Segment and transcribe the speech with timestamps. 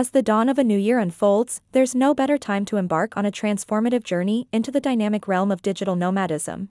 [0.00, 3.26] As the dawn of a new year unfolds, there's no better time to embark on
[3.26, 6.70] a transformative journey into the dynamic realm of digital nomadism.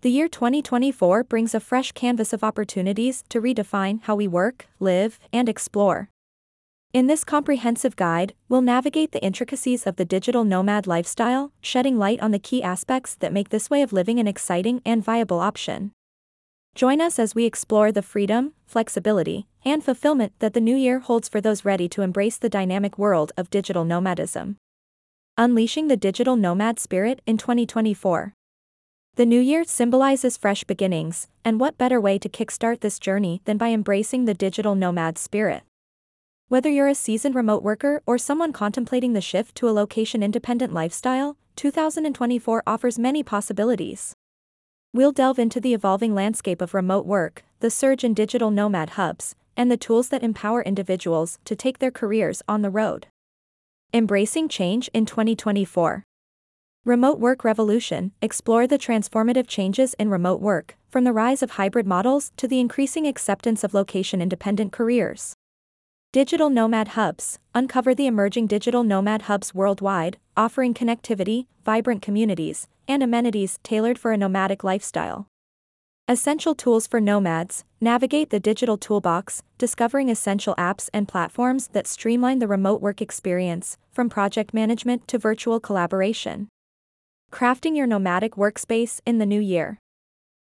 [0.00, 5.20] The year 2024 brings a fresh canvas of opportunities to redefine how we work, live,
[5.32, 6.10] and explore.
[6.92, 12.18] In this comprehensive guide, we'll navigate the intricacies of the digital nomad lifestyle, shedding light
[12.18, 15.92] on the key aspects that make this way of living an exciting and viable option.
[16.74, 21.28] Join us as we explore the freedom, flexibility, and fulfillment that the new year holds
[21.28, 24.56] for those ready to embrace the dynamic world of digital nomadism.
[25.36, 28.34] Unleashing the digital nomad spirit in 2024.
[29.16, 33.58] The new year symbolizes fresh beginnings, and what better way to kickstart this journey than
[33.58, 35.62] by embracing the digital nomad spirit?
[36.48, 40.72] Whether you're a seasoned remote worker or someone contemplating the shift to a location independent
[40.72, 44.14] lifestyle, 2024 offers many possibilities.
[44.92, 49.36] We'll delve into the evolving landscape of remote work, the surge in digital nomad hubs,
[49.60, 53.08] and the tools that empower individuals to take their careers on the road.
[53.92, 56.02] Embracing change in 2024.
[56.86, 61.86] Remote Work Revolution Explore the transformative changes in remote work, from the rise of hybrid
[61.86, 65.34] models to the increasing acceptance of location independent careers.
[66.10, 73.02] Digital Nomad Hubs Uncover the emerging digital nomad hubs worldwide, offering connectivity, vibrant communities, and
[73.02, 75.26] amenities tailored for a nomadic lifestyle.
[76.10, 82.40] Essential tools for nomads Navigate the digital toolbox, discovering essential apps and platforms that streamline
[82.40, 86.48] the remote work experience, from project management to virtual collaboration.
[87.30, 89.78] Crafting your nomadic workspace in the new year.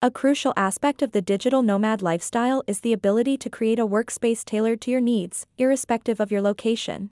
[0.01, 4.43] A crucial aspect of the digital nomad lifestyle is the ability to create a workspace
[4.43, 7.11] tailored to your needs, irrespective of your location.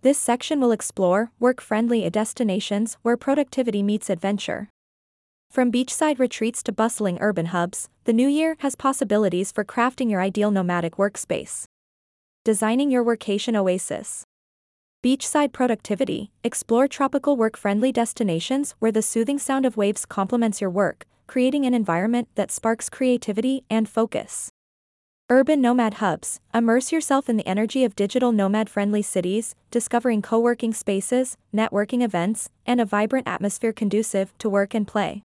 [0.00, 4.71] This section will explore work friendly destinations where productivity meets adventure.
[5.52, 10.22] From beachside retreats to bustling urban hubs, the new year has possibilities for crafting your
[10.22, 11.64] ideal nomadic workspace.
[12.42, 14.24] Designing your workation oasis.
[15.04, 20.70] Beachside productivity Explore tropical work friendly destinations where the soothing sound of waves complements your
[20.70, 24.48] work, creating an environment that sparks creativity and focus.
[25.28, 30.38] Urban Nomad Hubs Immerse yourself in the energy of digital nomad friendly cities, discovering co
[30.38, 35.22] working spaces, networking events, and a vibrant atmosphere conducive to work and play.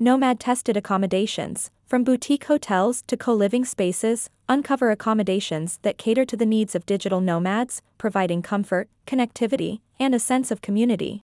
[0.00, 6.36] Nomad tested accommodations From boutique hotels to co living spaces, uncover accommodations that cater to
[6.36, 11.22] the needs of digital nomads, providing comfort, connectivity, and a sense of community.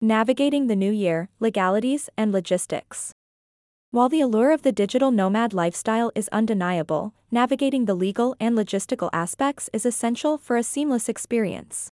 [0.00, 3.12] Navigating the New Year Legalities and Logistics
[3.90, 9.08] while the allure of the digital nomad lifestyle is undeniable, navigating the legal and logistical
[9.14, 11.88] aspects is essential for a seamless experience.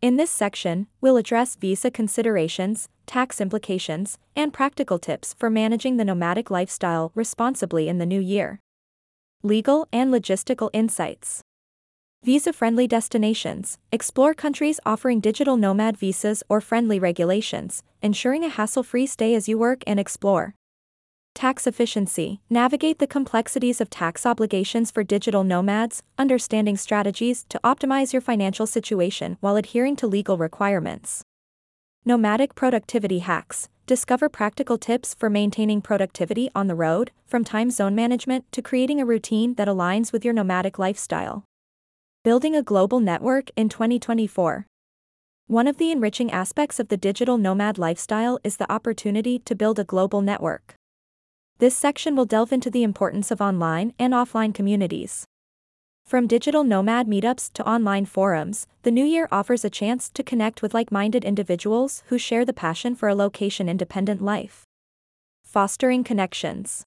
[0.00, 6.04] In this section, we'll address visa considerations, tax implications, and practical tips for managing the
[6.04, 8.60] nomadic lifestyle responsibly in the new year.
[9.42, 11.42] Legal and logistical insights.
[12.22, 18.82] Visa friendly destinations explore countries offering digital nomad visas or friendly regulations, ensuring a hassle
[18.82, 20.54] free stay as you work and explore.
[21.34, 22.40] Tax efficiency.
[22.50, 28.66] Navigate the complexities of tax obligations for digital nomads, understanding strategies to optimize your financial
[28.66, 31.22] situation while adhering to legal requirements.
[32.04, 33.68] Nomadic productivity hacks.
[33.86, 39.00] Discover practical tips for maintaining productivity on the road, from time zone management to creating
[39.00, 41.44] a routine that aligns with your nomadic lifestyle.
[42.24, 44.66] Building a global network in 2024.
[45.48, 49.78] One of the enriching aspects of the digital nomad lifestyle is the opportunity to build
[49.78, 50.74] a global network.
[51.58, 55.26] This section will delve into the importance of online and offline communities.
[56.08, 60.62] From digital nomad meetups to online forums, the new year offers a chance to connect
[60.62, 64.64] with like minded individuals who share the passion for a location independent life.
[65.44, 66.82] Fostering connections.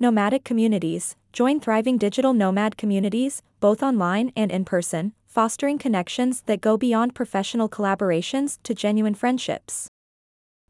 [0.00, 6.60] Nomadic communities join thriving digital nomad communities, both online and in person, fostering connections that
[6.60, 9.88] go beyond professional collaborations to genuine friendships.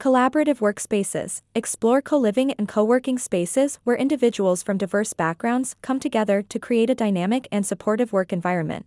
[0.02, 6.00] Collaborative workspaces explore co living and co working spaces where individuals from diverse backgrounds come
[6.00, 8.86] together to create a dynamic and supportive work environment.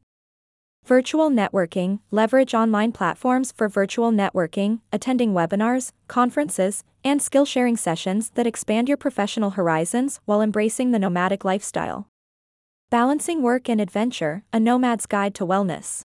[0.83, 8.31] Virtual networking leverage online platforms for virtual networking, attending webinars, conferences, and skill sharing sessions
[8.31, 12.09] that expand your professional horizons while embracing the nomadic lifestyle.
[12.89, 16.01] Balancing work and adventure a nomad's guide to wellness.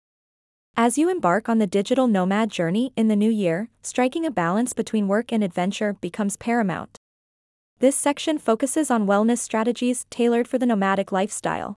[0.78, 4.74] As you embark on the digital nomad journey in the new year, striking a balance
[4.74, 6.98] between work and adventure becomes paramount.
[7.78, 11.76] This section focuses on wellness strategies tailored for the nomadic lifestyle.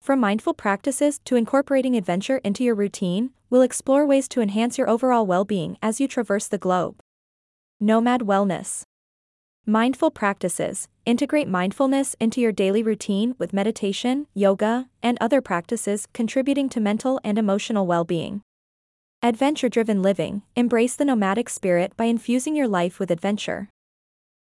[0.00, 4.88] From mindful practices to incorporating adventure into your routine, we'll explore ways to enhance your
[4.88, 7.00] overall well being as you traverse the globe.
[7.80, 8.84] Nomad Wellness
[9.66, 16.68] Mindful practices integrate mindfulness into your daily routine with meditation, yoga, and other practices contributing
[16.68, 18.42] to mental and emotional well being.
[19.22, 23.68] Adventure driven living embrace the nomadic spirit by infusing your life with adventure.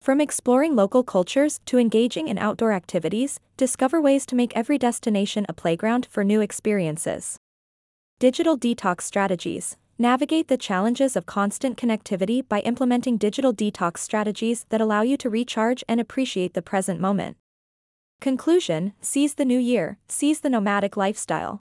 [0.01, 5.45] From exploring local cultures to engaging in outdoor activities, discover ways to make every destination
[5.47, 7.37] a playground for new experiences.
[8.17, 14.81] Digital detox strategies Navigate the challenges of constant connectivity by implementing digital detox strategies that
[14.81, 17.37] allow you to recharge and appreciate the present moment.
[18.19, 21.61] Conclusion Seize the new year, seize the nomadic lifestyle.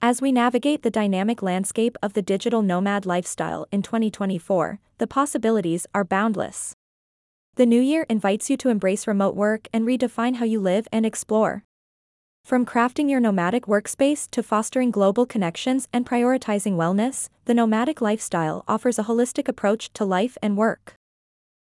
[0.00, 5.86] As we navigate the dynamic landscape of the digital nomad lifestyle in 2024, the possibilities
[5.94, 6.74] are boundless.
[7.54, 11.06] The new year invites you to embrace remote work and redefine how you live and
[11.06, 11.62] explore.
[12.44, 18.64] From crafting your nomadic workspace to fostering global connections and prioritizing wellness, the nomadic lifestyle
[18.66, 20.94] offers a holistic approach to life and work.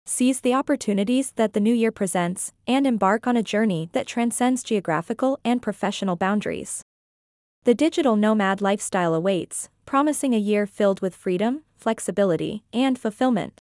[0.06, 4.64] Seize the opportunities that the new year presents and embark on a journey that transcends
[4.64, 6.82] geographical and professional boundaries.
[7.64, 13.60] The digital nomad lifestyle awaits, promising a year filled with freedom, flexibility, and fulfillment.